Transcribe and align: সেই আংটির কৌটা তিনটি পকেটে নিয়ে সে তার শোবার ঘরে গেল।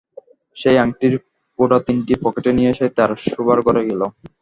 সেই 0.57 0.77
আংটির 0.83 1.13
কৌটা 1.59 1.77
তিনটি 1.87 2.13
পকেটে 2.23 2.51
নিয়ে 2.57 2.71
সে 2.73 2.85
তার 2.97 3.11
শোবার 3.25 3.57
ঘরে 3.67 3.81
গেল। 3.89 4.01